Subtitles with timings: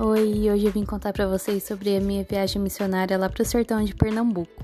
[0.00, 3.82] Oi, hoje eu vim contar para vocês sobre a minha viagem missionária lá pro sertão
[3.82, 4.62] de Pernambuco.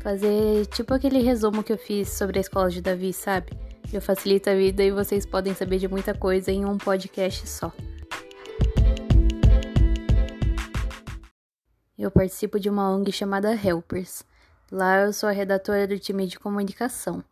[0.00, 3.50] Fazer tipo aquele resumo que eu fiz sobre a escola de Davi, sabe?
[3.92, 7.72] Eu facilito a vida e vocês podem saber de muita coisa em um podcast só.
[11.98, 14.22] Eu participo de uma ONG chamada Helpers.
[14.70, 17.24] Lá eu sou a redatora do time de comunicação.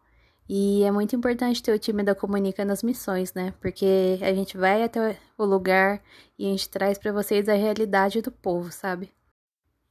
[0.49, 3.53] E é muito importante ter o time da Comunica nas missões, né?
[3.61, 6.01] Porque a gente vai até o lugar
[6.39, 9.13] e a gente traz para vocês a realidade do povo, sabe?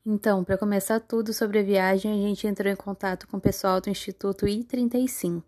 [0.05, 3.81] Então, para começar tudo sobre a viagem, a gente entrou em contato com o pessoal
[3.81, 5.43] do Instituto I-35.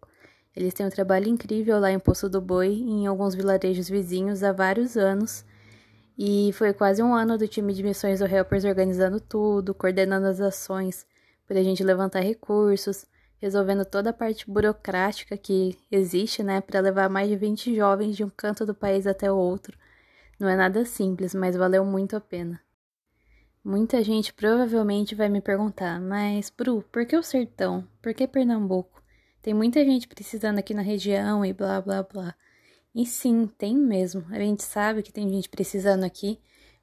[0.55, 4.43] Eles têm um trabalho incrível lá em Poço do Boi e em alguns vilarejos vizinhos
[4.43, 5.45] há vários anos.
[6.17, 10.41] E foi quase um ano do time de missões do Helpers organizando tudo, coordenando as
[10.41, 11.05] ações,
[11.47, 13.05] para a gente levantar recursos,
[13.39, 18.23] resolvendo toda a parte burocrática que existe, né, para levar mais de 20 jovens de
[18.23, 19.77] um canto do país até o outro.
[20.39, 22.61] Não é nada simples, mas valeu muito a pena.
[23.63, 27.85] Muita gente provavelmente vai me perguntar, mas Bru, por que o sertão?
[28.01, 29.03] Por que Pernambuco?
[29.41, 32.35] Tem muita gente precisando aqui na região e blá blá blá.
[32.95, 34.25] E sim, tem mesmo.
[34.29, 36.39] A gente sabe que tem gente precisando aqui,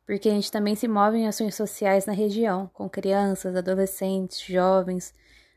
[0.06, 5.14] porque a gente também se move em ações sociais na região, com crianças, adolescentes, jovens,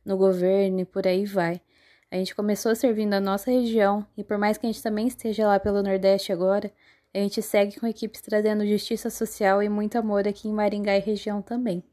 [0.07, 1.61] no governo e por aí vai.
[2.09, 5.45] A gente começou servindo a nossa região e por mais que a gente também esteja
[5.45, 6.71] lá pelo Nordeste agora,
[7.13, 11.01] a gente segue com equipes trazendo justiça social e muito amor aqui em Maringá e
[11.01, 11.83] região também.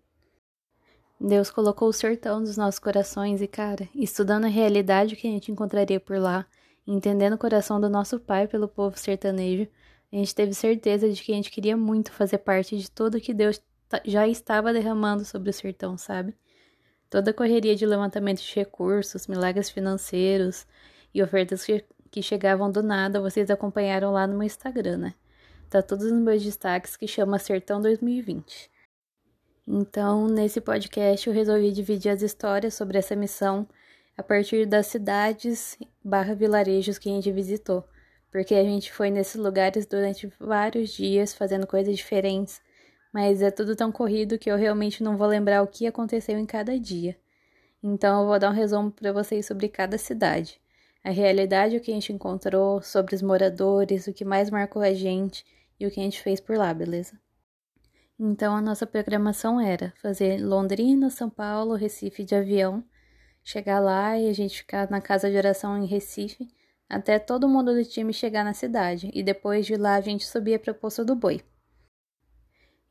[1.20, 5.50] Deus colocou o sertão dos nossos corações e, cara, estudando a realidade que a gente
[5.50, 6.46] encontraria por lá,
[6.86, 9.66] entendendo o coração do nosso Pai pelo povo sertanejo,
[10.12, 13.34] a gente teve certeza de que a gente queria muito fazer parte de tudo que
[13.34, 13.60] Deus
[14.04, 16.36] já estava derramando sobre o sertão, sabe?
[17.10, 20.66] Toda a correria de levantamento de recursos, milagres financeiros
[21.14, 21.64] e ofertas
[22.10, 25.14] que chegavam do nada, vocês acompanharam lá no meu Instagram, né?
[25.70, 28.70] Tá todos nos meus destaques que chama Sertão 2020.
[29.66, 33.66] Então, nesse podcast eu resolvi dividir as histórias sobre essa missão
[34.16, 37.82] a partir das cidades barra vilarejos que a gente visitou,
[38.30, 42.60] porque a gente foi nesses lugares durante vários dias fazendo coisas diferentes
[43.14, 46.44] mas é tudo tão corrido que eu realmente não vou lembrar o que aconteceu em
[46.44, 47.16] cada dia.
[47.80, 50.60] Então eu vou dar um resumo para vocês sobre cada cidade,
[51.04, 54.92] a realidade o que a gente encontrou, sobre os moradores, o que mais marcou a
[54.92, 55.44] gente
[55.78, 57.16] e o que a gente fez por lá, beleza?
[58.18, 62.82] Então a nossa programação era fazer Londrina, São Paulo, Recife de avião,
[63.44, 66.48] chegar lá e a gente ficar na casa de oração em Recife
[66.88, 70.58] até todo mundo do time chegar na cidade e depois de lá a gente subia
[70.58, 71.40] para Poço do Boi.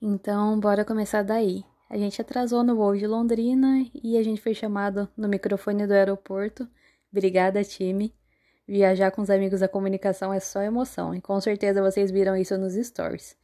[0.05, 1.63] Então, bora começar daí.
[1.89, 5.93] A gente atrasou no voo de Londrina e a gente foi chamado no microfone do
[5.93, 6.67] aeroporto.
[7.09, 8.13] Obrigada, time.
[8.67, 12.57] Viajar com os amigos da comunicação é só emoção, e com certeza vocês viram isso
[12.57, 13.37] nos stories.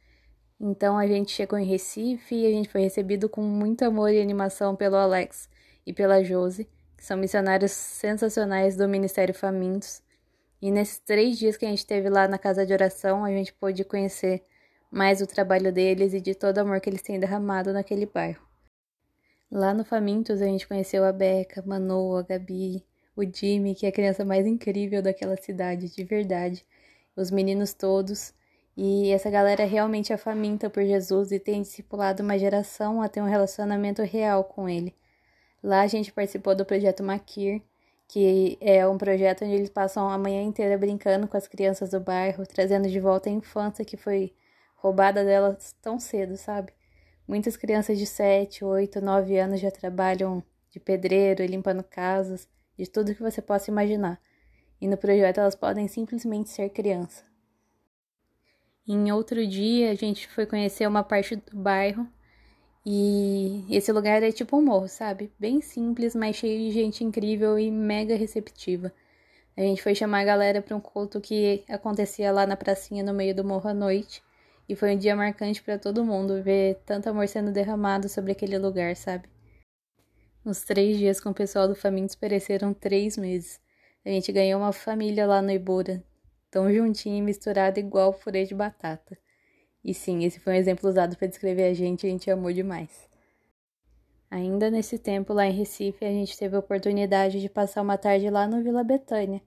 [0.60, 4.20] Então a gente chegou em Recife e a gente foi recebido com muito amor e
[4.20, 5.48] animação pelo Alex
[5.86, 10.02] e pela Josi, que são missionários sensacionais do Ministério Famintos.
[10.60, 13.50] E nesses três dias que a gente teve lá na casa de oração, a gente
[13.50, 14.44] pôde conhecer
[14.90, 18.42] mais o trabalho deles e de todo o amor que eles têm derramado naquele bairro.
[19.50, 22.84] Lá no Famintos a gente conheceu a Beca, Manu, a Gabi,
[23.16, 26.64] o Jimmy, que é a criança mais incrível daquela cidade, de verdade,
[27.16, 28.32] os meninos todos.
[28.76, 33.20] E essa galera realmente é faminta por Jesus e tem discipulado uma geração a ter
[33.20, 34.94] um relacionamento real com ele.
[35.62, 37.60] Lá a gente participou do projeto Maquir,
[38.08, 42.00] que é um projeto onde eles passam a manhã inteira brincando com as crianças do
[42.00, 44.32] bairro, trazendo de volta a infância que foi
[44.80, 46.72] roubada delas tão cedo, sabe?
[47.28, 53.14] Muitas crianças de 7, 8, 9 anos já trabalham de pedreiro, limpando casas, de tudo
[53.14, 54.20] que você possa imaginar.
[54.80, 57.22] E no projeto elas podem simplesmente ser criança.
[58.88, 62.08] Em outro dia, a gente foi conhecer uma parte do bairro
[62.84, 65.30] e esse lugar é tipo um morro, sabe?
[65.38, 68.90] Bem simples, mas cheio de gente incrível e mega receptiva.
[69.56, 73.12] A gente foi chamar a galera para um culto que acontecia lá na pracinha no
[73.12, 74.22] meio do morro à noite.
[74.68, 78.56] E foi um dia marcante para todo mundo ver tanto amor sendo derramado sobre aquele
[78.58, 79.28] lugar, sabe?
[80.44, 83.60] Os três dias com o pessoal do Famintos pareceram três meses.
[84.04, 86.02] A gente ganhou uma família lá no Ibura,
[86.50, 89.18] tão juntinho e misturado igual purê de batata.
[89.84, 93.08] E sim, esse foi um exemplo usado para descrever a gente, a gente amou demais.
[94.30, 98.30] Ainda nesse tempo, lá em Recife, a gente teve a oportunidade de passar uma tarde
[98.30, 99.42] lá no Vila Betânia,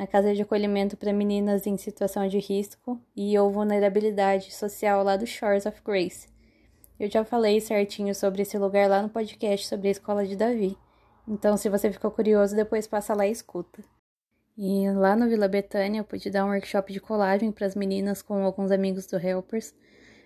[0.00, 5.14] na casa de acolhimento para meninas em situação de risco e ou vulnerabilidade social lá
[5.14, 6.26] do Shores of Grace.
[6.98, 10.74] Eu já falei certinho sobre esse lugar lá no podcast sobre a escola de Davi.
[11.28, 13.84] Então, se você ficou curioso, depois passa lá e escuta.
[14.56, 18.22] E lá no Vila Betânia, eu pude dar um workshop de colagem para as meninas
[18.22, 19.74] com alguns amigos do Helpers.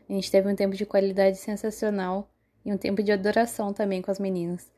[0.09, 2.31] A gente teve um tempo de qualidade sensacional
[2.65, 4.71] e um tempo de adoração também com as meninas.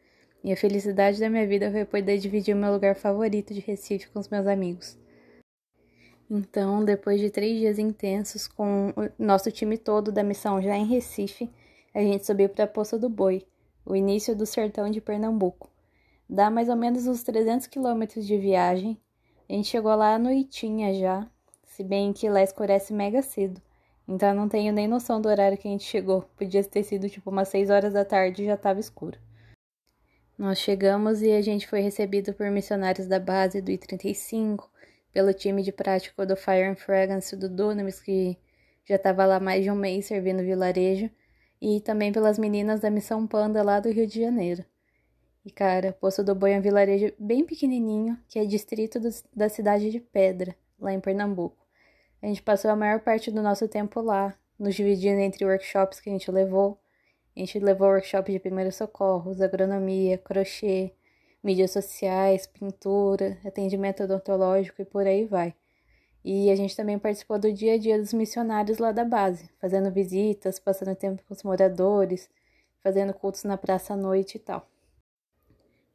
[0.47, 4.09] E a felicidade da minha vida foi poder dividir o meu lugar favorito de Recife
[4.11, 4.97] com os meus amigos.
[6.31, 10.87] Então, depois de três dias intensos com o nosso time todo da missão já em
[10.87, 11.51] Recife,
[11.93, 13.45] a gente subiu para Poço do Boi,
[13.85, 15.69] o início do sertão de Pernambuco.
[16.31, 18.97] Dá mais ou menos uns 300 quilômetros de viagem.
[19.51, 21.29] A gente chegou lá à noitinha já,
[21.65, 23.61] se bem que lá escurece mega cedo.
[24.07, 26.23] Então não tenho nem noção do horário que a gente chegou.
[26.37, 29.19] Podia ter sido tipo umas 6 horas da tarde e já estava escuro.
[30.39, 34.69] Nós chegamos e a gente foi recebido por missionários da base do I-35,
[35.11, 38.37] pelo time de prática do Fire and Fragrance do Dunamis, que
[38.85, 41.11] já estava lá mais de um mês servindo vilarejo,
[41.59, 44.63] e também pelas meninas da Missão Panda lá do Rio de Janeiro.
[45.43, 49.49] E cara, Poço do Boi é um vilarejo bem pequenininho, que é distrito do, da
[49.49, 51.67] cidade de Pedra, lá em Pernambuco.
[52.23, 56.11] A gente passou a maior parte do nosso tempo lá, nos dividindo entre workshops que
[56.11, 56.79] a gente levou.
[57.37, 60.95] A gente levou workshop de primeiros socorros, agronomia, crochê,
[61.45, 65.55] mídias sociais, pintura, atendimento odontológico e por aí vai.
[66.25, 69.93] E a gente também participou do dia a dia dos missionários lá da base, fazendo
[69.93, 72.29] visitas, passando tempo com os moradores,
[72.83, 74.67] fazendo cultos na praça à noite e tal.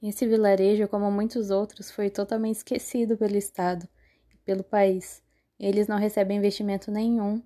[0.01, 3.87] Esse vilarejo, como muitos outros, foi totalmente esquecido pelo Estado
[4.31, 5.23] e pelo país.
[5.59, 7.41] Eles não recebem investimento nenhum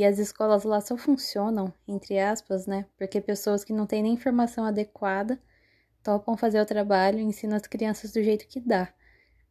[0.00, 2.86] e as escolas lá só funcionam, entre aspas, né?
[2.96, 5.38] Porque pessoas que não têm nem informação adequada
[6.02, 8.90] topam fazer o trabalho e ensinam as crianças do jeito que dá,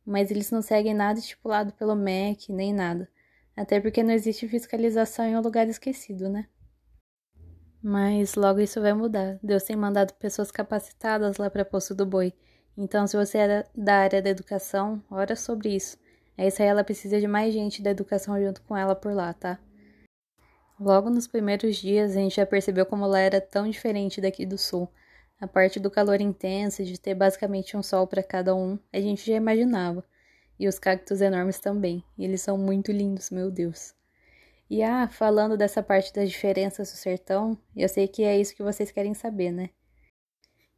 [0.03, 3.07] mas eles não seguem nada estipulado pelo MEC, nem nada,
[3.55, 6.47] até porque não existe fiscalização em um lugar esquecido, né?
[7.79, 9.37] Mas logo isso vai mudar.
[9.43, 12.33] Deus tem mandado pessoas capacitadas lá para Poço do Boi.
[12.75, 15.95] Então, se você é da área da educação, ora sobre isso.
[16.35, 19.59] A Israela precisa de mais gente da educação junto com ela por lá, tá?
[20.79, 24.57] Logo nos primeiros dias, a gente já percebeu como lá era tão diferente daqui do
[24.57, 24.89] sul.
[25.37, 29.27] A parte do calor intenso, de ter basicamente um sol para cada um, a gente
[29.27, 30.03] já imaginava.
[30.57, 32.01] E os cactos enormes também.
[32.17, 33.93] Eles são muito lindos, meu Deus.
[34.69, 38.63] E ah, falando dessa parte das diferenças do sertão, eu sei que é isso que
[38.63, 39.71] vocês querem saber, né?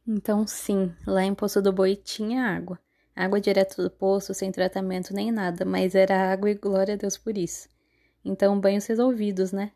[0.06, 2.76] Então, sim, lá em Poço do Boi tinha água.
[3.14, 7.16] Água direto do poço, sem tratamento nem nada, mas era água e glória a Deus
[7.16, 7.68] por isso.
[8.24, 9.70] Então, banhos resolvidos, né?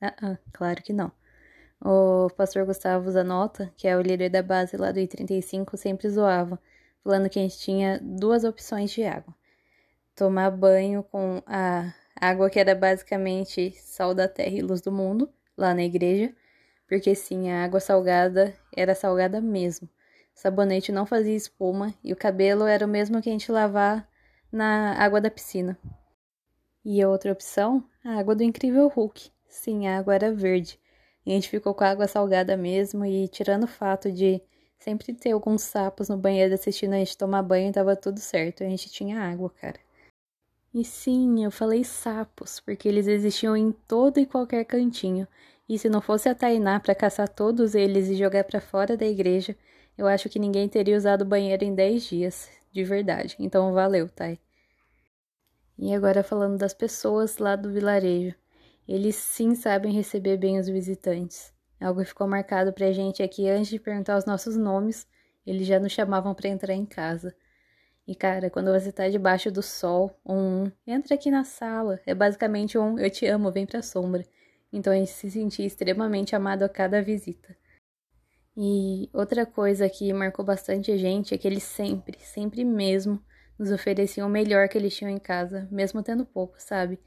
[0.00, 1.12] Ah, ah claro que não.
[1.82, 6.60] O pastor Gustavo Zanota, que é o líder da base lá do I-35, sempre zoava,
[7.02, 9.34] falando que a gente tinha duas opções de água.
[10.14, 15.32] Tomar banho com a água que era basicamente sal da terra e luz do mundo,
[15.56, 16.34] lá na igreja,
[16.86, 19.88] porque sim, a água salgada era salgada mesmo.
[20.36, 24.06] O sabonete não fazia espuma e o cabelo era o mesmo que a gente lavar
[24.52, 25.78] na água da piscina.
[26.84, 29.30] E a outra opção, a água do incrível Hulk.
[29.50, 30.78] Sim, a água era verde.
[31.26, 34.40] E a gente ficou com a água salgada mesmo e tirando o fato de
[34.78, 38.62] sempre ter alguns sapos no banheiro assistindo a gente tomar banho, tava tudo certo.
[38.64, 39.78] A gente tinha água, cara.
[40.72, 45.26] E sim, eu falei sapos, porque eles existiam em todo e qualquer cantinho.
[45.68, 49.06] E se não fosse a Tainá para caçar todos eles e jogar para fora da
[49.06, 49.56] igreja,
[49.98, 53.36] eu acho que ninguém teria usado o banheiro em 10 dias, de verdade.
[53.38, 54.38] Então valeu, Tai.
[55.76, 58.34] E agora falando das pessoas lá do vilarejo.
[58.88, 61.52] Eles sim sabem receber bem os visitantes.
[61.80, 65.06] Algo que ficou marcado pra gente é que antes de perguntar os nossos nomes,
[65.46, 67.34] eles já nos chamavam para entrar em casa.
[68.06, 72.76] E cara, quando você tá debaixo do sol, um entra aqui na sala, é basicamente
[72.76, 74.24] um eu te amo, vem pra sombra.
[74.72, 77.56] Então a gente se sentia extremamente amado a cada visita.
[78.56, 83.22] E outra coisa que marcou bastante a gente é que eles sempre, sempre mesmo,
[83.58, 86.98] nos ofereciam o melhor que eles tinham em casa, mesmo tendo pouco, sabe?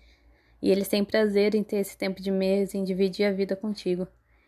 [0.64, 4.08] E eles têm prazer em ter esse tempo de mesa, em dividir a vida contigo.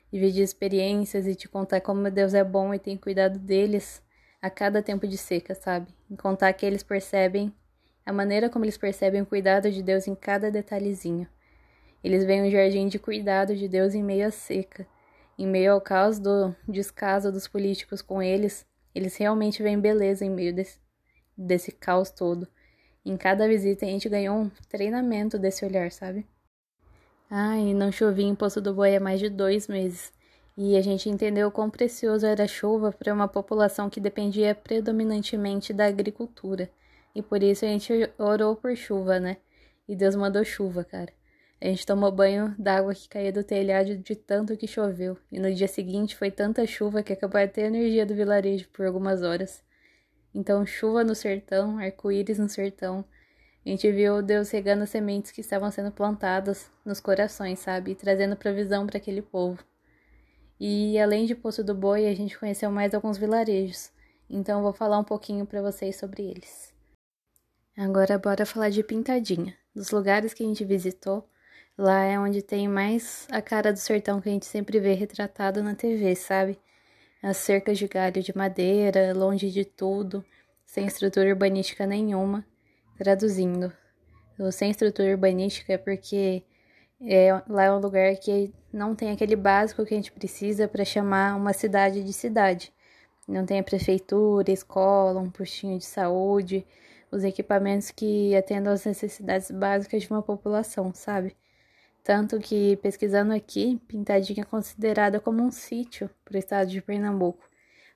[0.09, 4.01] Dividir experiências e te contar como Deus é bom e tem cuidado deles
[4.41, 5.93] a cada tempo de seca, sabe?
[6.09, 7.53] Em contar que eles percebem
[8.05, 11.27] a maneira como eles percebem o cuidado de Deus em cada detalhezinho.
[12.01, 14.87] Eles veem um jardim de cuidado de Deus em meio à seca.
[15.37, 20.29] Em meio ao caos do descaso dos políticos com eles, eles realmente veem beleza em
[20.29, 20.79] meio desse,
[21.37, 22.47] desse caos todo.
[23.05, 26.25] Em cada visita a gente ganhou um treinamento desse olhar, sabe?
[27.31, 30.11] E não chovia em Poço do Boi há mais de dois meses.
[30.57, 35.71] E a gente entendeu quão precioso era a chuva para uma população que dependia predominantemente
[35.71, 36.69] da agricultura.
[37.13, 39.37] E por isso a gente orou por chuva, né?
[39.87, 41.11] E Deus mandou chuva, cara.
[41.61, 45.17] A gente tomou banho d'água que caía do telhado de tanto que choveu.
[45.31, 48.85] E no dia seguinte foi tanta chuva que acabou até a energia do vilarejo por
[48.85, 49.64] algumas horas.
[50.35, 53.05] Então, chuva no sertão, arco-íris no sertão,
[53.65, 57.91] A gente viu Deus regando as sementes que estavam sendo plantadas nos corações, sabe?
[57.91, 59.63] E trazendo provisão para aquele povo.
[60.59, 63.91] E além de Poço do Boi, a gente conheceu mais alguns vilarejos.
[64.29, 66.73] Então vou falar um pouquinho para vocês sobre eles.
[67.77, 69.55] Agora bora falar de Pintadinha.
[69.73, 71.27] Dos lugares que a gente visitou,
[71.77, 75.63] lá é onde tem mais a cara do sertão que a gente sempre vê retratado
[75.63, 76.59] na TV, sabe?
[77.25, 80.23] As cercas de galho de madeira, longe de tudo,
[80.63, 82.45] sem estrutura urbanística nenhuma.
[82.99, 83.73] Traduzindo,
[84.51, 86.43] sem estrutura urbanística é porque
[87.01, 90.85] é, lá é um lugar que não tem aquele básico que a gente precisa para
[90.85, 92.71] chamar uma cidade de cidade.
[93.27, 96.63] Não tem a prefeitura, escola, um postinho de saúde,
[97.11, 101.35] os equipamentos que atendam às necessidades básicas de uma população, sabe?
[102.05, 107.43] Tanto que, pesquisando aqui, Pintadinha é considerada como um sítio para o estado de Pernambuco.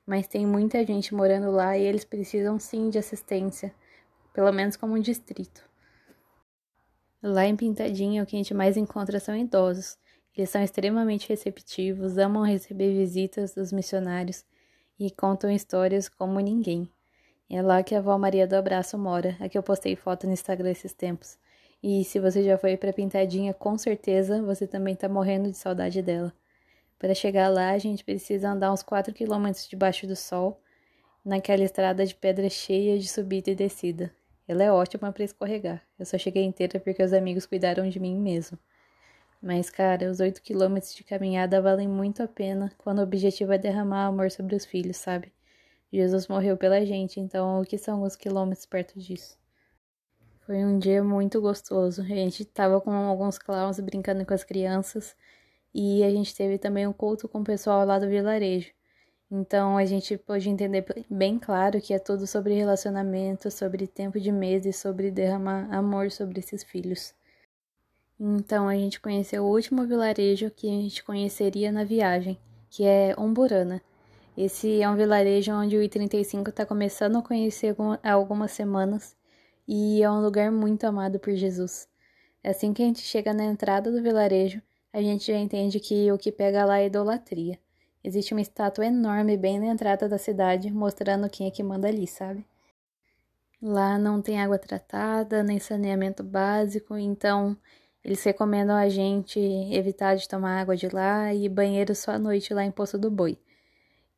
[0.03, 3.71] Mas tem muita gente morando lá e eles precisam sim de assistência,
[4.33, 5.63] pelo menos como um distrito.
[7.21, 9.95] Lá em Pintadinha, o que a gente mais encontra são idosos.
[10.35, 14.43] Eles são extremamente receptivos, amam receber visitas dos missionários
[14.99, 16.91] e contam histórias como ninguém.
[17.47, 20.33] É lá que a avó Maria do Abraço mora, a que eu postei foto no
[20.33, 21.37] Instagram esses tempos.
[21.81, 26.01] E se você já foi para Pintadinha, com certeza você também tá morrendo de saudade
[26.01, 26.33] dela.
[26.97, 30.61] Para chegar lá, a gente precisa andar uns 4 quilômetros debaixo do sol,
[31.23, 34.11] naquela estrada de pedra cheia de subida e descida.
[34.45, 35.81] Ela é ótima para escorregar.
[35.97, 38.57] Eu só cheguei inteira porque os amigos cuidaram de mim mesmo.
[39.41, 43.57] Mas, cara, os oito quilômetros de caminhada valem muito a pena quando o objetivo é
[43.57, 45.31] derramar amor sobre os filhos, sabe?
[45.93, 49.37] Jesus morreu pela gente, então o que são os quilômetros perto disso?
[50.49, 52.01] Foi um dia muito gostoso.
[52.01, 55.15] A gente tava com alguns clowns brincando com as crianças
[55.71, 58.71] e a gente teve também um culto com o pessoal lá do vilarejo.
[59.29, 64.31] Então a gente pôde entender bem claro que é tudo sobre relacionamento, sobre tempo de
[64.31, 67.13] mesa e sobre derramar amor sobre esses filhos.
[68.19, 72.39] Então a gente conheceu o último vilarejo que a gente conheceria na viagem,
[72.71, 73.79] que é Umburana.
[74.35, 79.18] Esse é um vilarejo onde o I-35 está começando a conhecer há algumas semanas
[79.71, 81.87] e é um lugar muito amado por Jesus.
[82.43, 84.59] Assim que a gente chega na entrada do vilarejo,
[84.91, 87.59] a gente já entende que o que pega lá é idolatria.
[88.03, 92.07] Existe uma estátua enorme bem na entrada da cidade, mostrando quem é que manda ali,
[92.07, 92.43] sabe?
[93.61, 97.55] Lá não tem água tratada, nem saneamento básico, então
[98.03, 102.55] eles recomendam a gente evitar de tomar água de lá e banheiro só à noite
[102.55, 103.37] lá em Poço do Boi.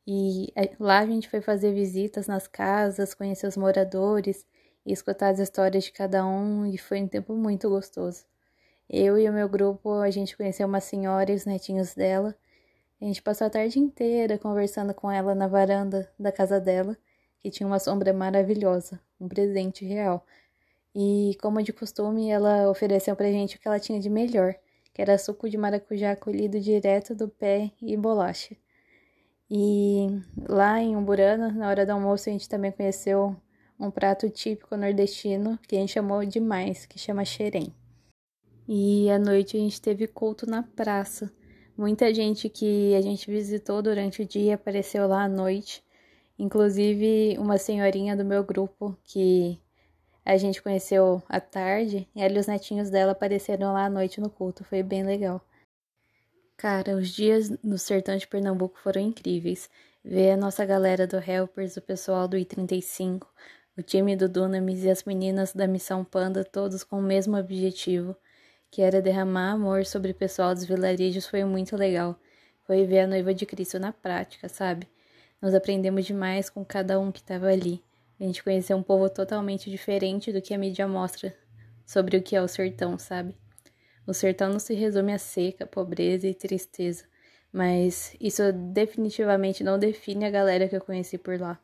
[0.06, 4.46] E é, lá a gente foi fazer visitas nas casas, conhecer os moradores
[4.84, 8.24] e escutar as histórias de cada um, e foi um tempo muito gostoso.
[8.88, 12.36] Eu e o meu grupo, a gente conheceu uma senhora e os netinhos dela,
[13.02, 16.96] a gente passou a tarde inteira conversando com ela na varanda da casa dela,
[17.40, 20.24] que tinha uma sombra maravilhosa, um presente real.
[20.94, 24.54] E, como de costume, ela ofereceu pra gente o que ela tinha de melhor,
[24.94, 28.54] que era suco de maracujá colhido direto do pé e bolacha.
[29.50, 30.06] E
[30.48, 33.36] lá em Umburana, na hora do almoço, a gente também conheceu
[33.82, 37.74] um prato típico nordestino que a gente chamou demais, que chama xerém.
[38.68, 41.30] E à noite a gente teve culto na praça
[41.76, 45.82] Muita gente que a gente visitou durante o dia apareceu lá à noite,
[46.38, 49.58] inclusive uma senhorinha do meu grupo que
[50.24, 54.28] a gente conheceu à tarde, e ali os netinhos dela apareceram lá à noite no
[54.28, 55.40] culto, foi bem legal.
[56.58, 59.68] Cara, os dias no sertão de Pernambuco foram incríveis.
[60.04, 63.26] Ver a nossa galera do Helpers, o pessoal do I-35,
[63.76, 68.16] o time do Dunamis e as meninas da Missão Panda, todos com o mesmo objetivo
[68.72, 72.18] que era derramar amor sobre o pessoal dos vilarejos, foi muito legal.
[72.66, 74.88] Foi ver a noiva de Cristo na prática, sabe?
[75.42, 77.84] Nós aprendemos demais com cada um que estava ali.
[78.18, 81.36] A gente conheceu um povo totalmente diferente do que a mídia mostra
[81.84, 83.36] sobre o que é o sertão, sabe?
[84.06, 87.04] O sertão não se resume a seca, pobreza e tristeza,
[87.52, 91.60] mas isso definitivamente não define a galera que eu conheci por lá.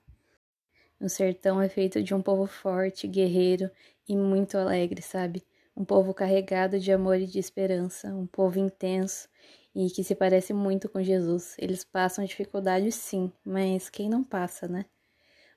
[1.00, 3.70] O sertão é feito de um povo forte, guerreiro
[4.08, 5.42] e muito alegre, sabe?
[5.78, 9.28] um povo carregado de amor e de esperança, um povo intenso
[9.72, 11.54] e que se parece muito com Jesus.
[11.56, 14.86] Eles passam dificuldades sim, mas quem não passa, né?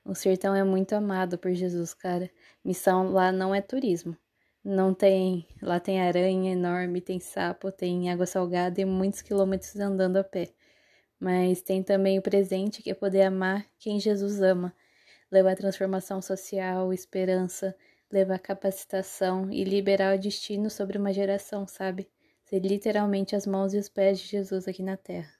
[0.04, 2.30] O sertão é muito amado por Jesus, cara.
[2.64, 4.16] Missão lá não é turismo.
[4.64, 10.18] Não tem, lá tem aranha enorme, tem sapo, tem água salgada e muitos quilômetros andando
[10.18, 10.50] a pé.
[11.18, 14.72] Mas tem também o presente que é poder amar quem Jesus ama,
[15.32, 17.74] levar transformação social, esperança,
[18.10, 22.06] levar capacitação e liberar o destino sobre uma geração, sabe?
[22.44, 25.32] Ser literalmente as mãos e os pés de Jesus aqui na Terra.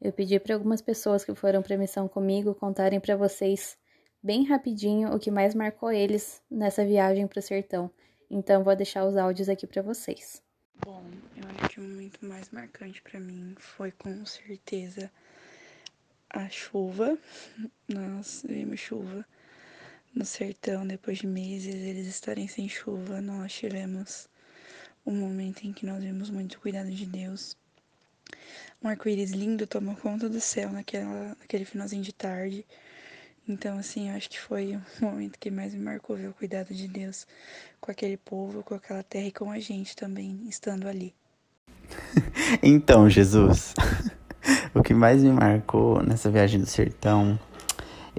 [0.00, 3.76] Eu pedi para algumas pessoas que foram para a missão comigo contarem para vocês
[4.22, 7.90] bem rapidinho o que mais marcou eles nessa viagem para o sertão.
[8.30, 10.40] Então vou deixar os áudios aqui para vocês.
[10.86, 11.02] Bom,
[11.36, 15.10] eu acho que o momento mais marcante para mim foi com certeza
[16.30, 17.18] a chuva.
[17.92, 19.26] Nós vimos chuva
[20.14, 23.20] no sertão depois de meses eles estarem sem chuva.
[23.20, 24.28] Nós tivemos
[25.06, 27.56] um momento em que nós vimos muito cuidado de Deus.
[28.82, 32.64] Um arco-íris lindo tomou conta do céu naquela, naquele finalzinho de tarde.
[33.48, 36.72] Então, assim, eu acho que foi o momento que mais me marcou ver o cuidado
[36.72, 37.26] de Deus
[37.80, 41.14] com aquele povo, com aquela terra e com a gente também, estando ali.
[42.62, 43.74] então, Jesus,
[44.72, 47.38] o que mais me marcou nessa viagem do sertão,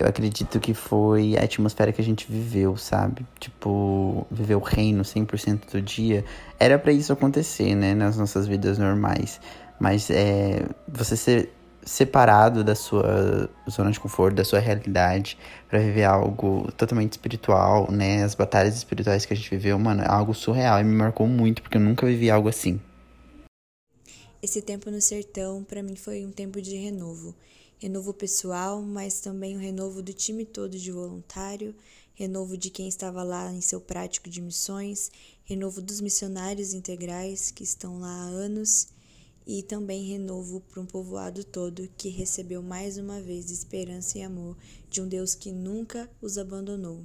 [0.01, 3.25] eu acredito que foi a atmosfera que a gente viveu, sabe?
[3.39, 6.25] Tipo, viver o reino 100% do dia.
[6.59, 9.39] Era para isso acontecer, né, nas nossas vidas normais.
[9.79, 11.53] Mas é, você ser
[11.83, 18.23] separado da sua zona de conforto, da sua realidade, para viver algo totalmente espiritual, né?
[18.23, 21.61] As batalhas espirituais que a gente viveu, mano, é algo surreal e me marcou muito
[21.61, 22.79] porque eu nunca vivi algo assim.
[24.41, 27.35] Esse tempo no sertão para mim foi um tempo de renovo,
[27.81, 31.73] renovo pessoal, mas também o renovo do time todo de voluntário,
[32.13, 35.11] renovo de quem estava lá em seu prático de missões,
[35.45, 38.89] renovo dos missionários integrais que estão lá há anos
[39.47, 44.55] e também renovo para um povoado todo que recebeu mais uma vez esperança e amor
[44.87, 47.03] de um Deus que nunca os abandonou.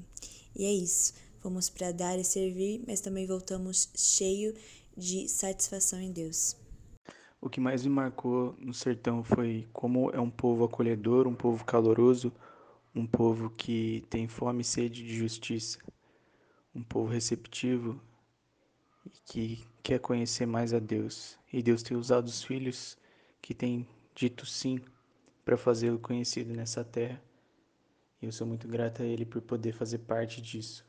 [0.55, 1.15] E é isso.
[1.41, 4.55] Fomos para dar e servir, mas também voltamos cheio
[4.95, 6.55] de satisfação em Deus.
[7.47, 11.65] O que mais me marcou no sertão foi como é um povo acolhedor, um povo
[11.65, 12.33] caloroso,
[12.93, 15.79] um povo que tem fome e sede de justiça,
[16.75, 18.01] um povo receptivo
[19.05, 21.39] e que quer conhecer mais a Deus.
[21.53, 22.99] E Deus tem usado os filhos
[23.41, 24.81] que têm dito sim
[25.45, 27.23] para fazê-lo conhecido nessa terra.
[28.21, 30.85] E eu sou muito grata a Ele por poder fazer parte disso.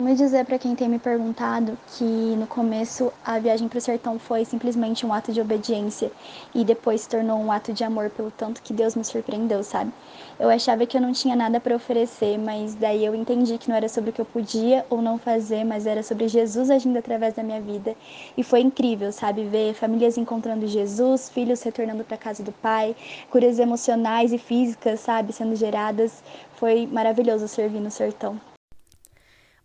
[0.00, 4.16] Vou dizer para quem tem me perguntado que no começo a viagem para o sertão
[4.16, 6.12] foi simplesmente um ato de obediência
[6.54, 9.92] e depois se tornou um ato de amor pelo tanto que Deus me surpreendeu, sabe?
[10.38, 13.74] Eu achava que eu não tinha nada para oferecer, mas daí eu entendi que não
[13.74, 17.34] era sobre o que eu podia ou não fazer, mas era sobre Jesus agindo através
[17.34, 17.96] da minha vida.
[18.36, 19.42] E foi incrível, sabe?
[19.48, 22.94] Ver famílias encontrando Jesus, filhos retornando para casa do Pai,
[23.30, 26.22] curas emocionais e físicas, sabe, sendo geradas.
[26.54, 28.40] Foi maravilhoso servir no sertão.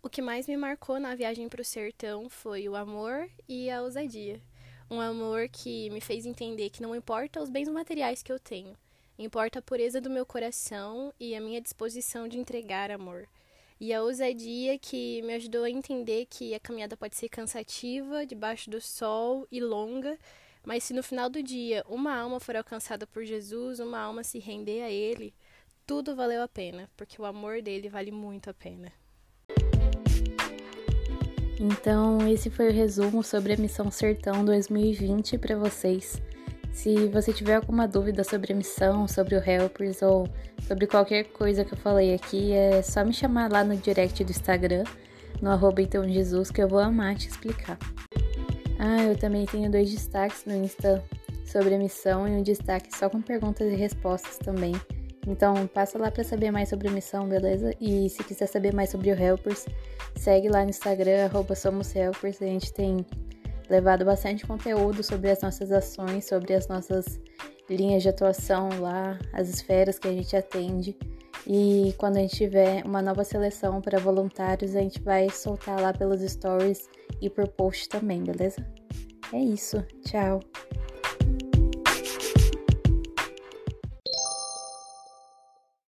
[0.04, 3.80] O que mais me marcou na viagem para o sertão foi o amor e a
[3.80, 4.38] ousadia.
[4.90, 8.76] Um amor que me fez entender que não importa os bens materiais que eu tenho,
[9.18, 13.26] importa a pureza do meu coração e a minha disposição de entregar amor.
[13.80, 18.68] E a ousadia que me ajudou a entender que a caminhada pode ser cansativa, debaixo
[18.68, 20.18] do sol e longa,
[20.66, 24.38] mas se no final do dia uma alma for alcançada por Jesus, uma alma se
[24.38, 25.32] render a Ele,
[25.86, 28.92] tudo valeu a pena, porque o amor dele vale muito a pena.
[31.60, 36.20] Então, esse foi o resumo sobre a Missão Sertão 2020 para vocês.
[36.72, 40.28] Se você tiver alguma dúvida sobre a missão, sobre o Helpers ou
[40.66, 44.30] sobre qualquer coisa que eu falei aqui, é só me chamar lá no direct do
[44.30, 44.82] Instagram,
[45.40, 47.78] no arroba então Jesus, que eu vou amar te explicar.
[48.78, 51.04] Ah, eu também tenho dois destaques no Insta
[51.46, 54.74] sobre a missão e um destaque só com perguntas e respostas também.
[55.26, 57.74] Então, passa lá para saber mais sobre a missão, beleza?
[57.80, 59.66] E se quiser saber mais sobre o Helpers,
[60.16, 62.42] segue lá no Instagram, @somoshelpers.
[62.42, 63.04] A gente tem
[63.70, 67.18] levado bastante conteúdo sobre as nossas ações, sobre as nossas
[67.68, 70.96] linhas de atuação lá, as esferas que a gente atende.
[71.46, 75.92] E quando a gente tiver uma nova seleção para voluntários, a gente vai soltar lá
[75.92, 76.88] pelos stories
[77.20, 78.64] e por post também, beleza?
[79.32, 79.82] É isso.
[80.04, 80.40] Tchau.